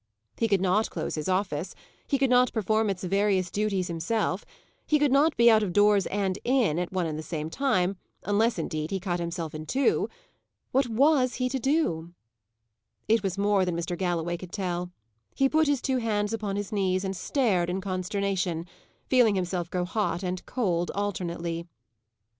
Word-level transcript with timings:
He 0.35 0.47
could 0.47 0.61
not 0.61 0.89
close 0.89 1.13
his 1.13 1.29
office; 1.29 1.75
he 2.07 2.17
could 2.17 2.31
not 2.31 2.51
perform 2.53 2.89
its 2.89 3.03
various 3.03 3.51
duties 3.51 3.87
himself; 3.87 4.43
he 4.87 4.97
could 4.97 5.11
not 5.11 5.37
be 5.37 5.47
out 5.47 5.61
of 5.61 5.73
doors 5.73 6.07
and 6.07 6.39
in, 6.43 6.79
at 6.79 6.91
one 6.91 7.05
and 7.05 7.19
the 7.19 7.21
same 7.21 7.51
time, 7.51 7.97
unless, 8.23 8.57
indeed, 8.57 8.89
he 8.89 8.99
cut 8.99 9.19
himself 9.19 9.53
in 9.53 9.67
two! 9.67 10.09
What 10.71 10.87
was 10.87 11.35
he 11.35 11.49
to 11.49 11.59
do? 11.59 12.13
It 13.07 13.21
was 13.21 13.37
more 13.37 13.63
than 13.63 13.75
Mr. 13.77 13.95
Galloway 13.95 14.37
could 14.37 14.51
tell. 14.51 14.89
He 15.35 15.47
put 15.47 15.67
his 15.67 15.83
two 15.83 15.97
hands 15.97 16.33
upon 16.33 16.55
his 16.55 16.71
knees, 16.71 17.03
and 17.05 17.15
stared 17.15 17.69
in 17.69 17.79
consternation, 17.79 18.65
feeling 19.05 19.35
himself 19.35 19.69
grow 19.69 19.85
hot 19.85 20.23
and 20.23 20.43
cold 20.47 20.89
alternately. 20.95 21.67